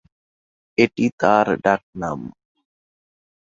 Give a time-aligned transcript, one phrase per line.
[0.77, 2.19] এটি তার ডাক নাম।